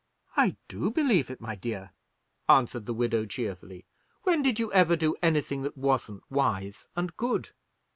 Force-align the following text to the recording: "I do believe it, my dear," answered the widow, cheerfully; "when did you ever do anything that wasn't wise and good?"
"I 0.35 0.57
do 0.67 0.89
believe 0.89 1.29
it, 1.29 1.39
my 1.39 1.53
dear," 1.55 1.91
answered 2.49 2.87
the 2.87 2.93
widow, 2.95 3.27
cheerfully; 3.27 3.85
"when 4.23 4.41
did 4.41 4.57
you 4.57 4.73
ever 4.73 4.95
do 4.95 5.15
anything 5.21 5.61
that 5.61 5.77
wasn't 5.77 6.23
wise 6.27 6.87
and 6.95 7.15
good?" 7.17 7.51